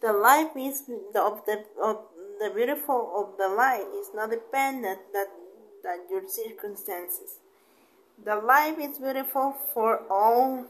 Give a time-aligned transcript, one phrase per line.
[0.00, 0.82] The life is
[1.14, 1.98] of the of
[2.40, 5.28] the beautiful of the life is not dependent that
[5.82, 7.38] that your circumstances.
[8.24, 10.66] The life is beautiful for all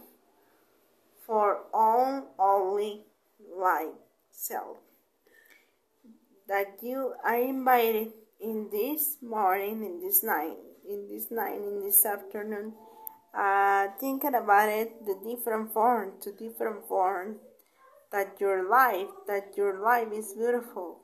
[1.27, 3.05] for all only
[3.57, 3.95] life
[4.31, 4.79] self.
[6.49, 10.57] That you are invited in this morning, in this night,
[10.89, 12.73] in this night, in this afternoon,
[13.33, 17.37] uh, thinking about it, the different form, to different form,
[18.13, 21.01] that your life, that your life is beautiful,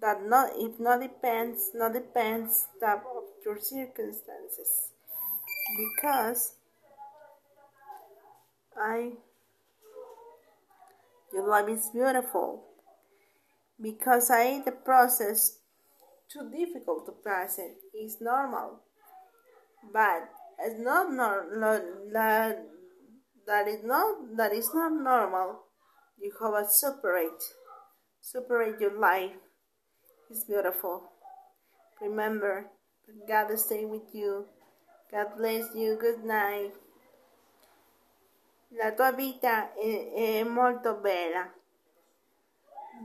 [0.00, 4.92] that not if not depends, not depends that of your circumstances,
[5.76, 6.54] because
[8.76, 9.12] I,
[11.32, 12.64] your life is beautiful,
[13.80, 15.58] because I the process
[16.32, 18.80] too difficult to pass it is normal,
[19.92, 20.28] but
[20.60, 21.80] it's not normal
[22.12, 22.66] that
[23.46, 25.60] that is not that is not normal.
[26.20, 27.42] You have to separate,
[28.20, 29.32] separate your life.
[30.30, 31.12] It's beautiful.
[32.00, 32.66] Remember,
[33.26, 34.46] God stay with you.
[35.10, 35.96] God bless you.
[35.96, 36.72] Good night.
[38.70, 41.50] La tua vita è, è molto bella.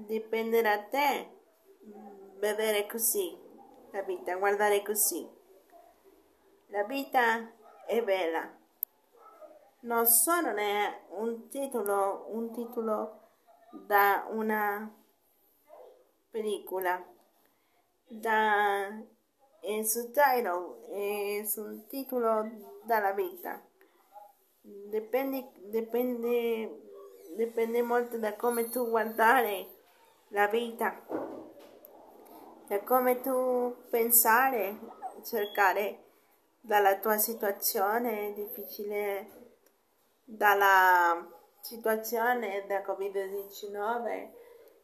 [0.08, 1.30] Dipende da te
[2.40, 3.40] vedere così
[3.94, 5.30] la vita, guardare così.
[6.68, 7.48] La vita
[7.86, 8.63] è bella.
[9.84, 13.20] Non solo è un titolo, un titolo
[13.86, 14.90] da una
[16.32, 17.06] pellicola,
[18.08, 18.88] da
[19.66, 22.50] il subtitle è un titolo
[22.84, 23.62] dalla vita.
[24.62, 26.82] Dipende, dipende,
[27.36, 29.68] dipende molto da come tu guardare
[30.30, 31.06] la vita,
[32.68, 34.80] da come tu pensare,
[35.26, 36.04] cercare
[36.62, 39.43] dalla tua situazione difficile,
[40.24, 41.28] dalla
[41.60, 44.30] situazione da Covid-19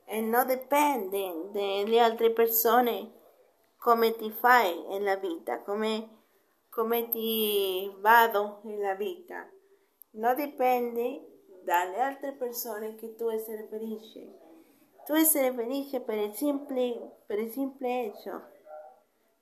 [0.06, 3.12] e non dipende dalle altre persone
[3.78, 6.10] come ti fai nella vita, come,
[6.70, 9.50] come ti vado nella vita.
[10.12, 14.38] Non dipende dalle altre persone che tu essere felice.
[15.06, 18.42] Tu essere felice per il semplice, per il semplice hecho,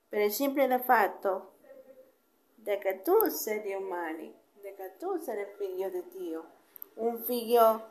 [0.07, 1.53] per il semplice fatto
[2.75, 4.33] che tu sei umani,
[4.75, 6.51] che tu sei figlio di Dio,
[6.95, 7.89] un figlio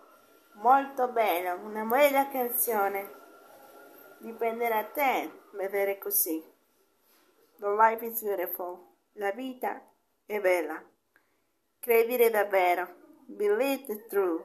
[0.54, 3.24] molto bello, una bella canzone.
[4.18, 6.42] Dipende da te vedere così.
[7.58, 8.78] The life is beautiful.
[9.12, 9.80] La vita
[10.26, 10.82] è bella.
[11.80, 12.94] Credere davvero.
[13.26, 14.44] Believe the truth.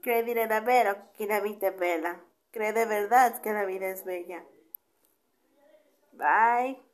[0.00, 2.20] Credere davvero che la vita è bella.
[2.50, 4.44] Crede verdad che la vita è bella.
[6.10, 6.85] Bye.